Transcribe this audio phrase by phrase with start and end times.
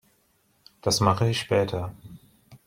[0.81, 1.93] Das mache ich später.